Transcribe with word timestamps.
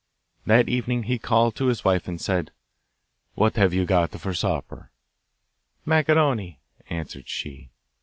That 0.47 0.67
evening 0.67 1.03
he 1.03 1.19
called 1.19 1.55
to 1.57 1.67
his 1.67 1.85
wife 1.85 2.07
and 2.07 2.19
said, 2.19 2.49
'What 3.35 3.55
have 3.57 3.71
you 3.71 3.85
got 3.85 4.09
for 4.09 4.33
supper?' 4.33 4.89
'Macaroni,' 5.85 6.59
answered 6.89 7.29
she. 7.29 7.69